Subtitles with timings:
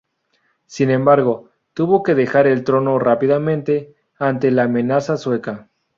[0.65, 5.69] Sin embargo, tuvo que dejar el trono rápidamente ante la amenaza sueca.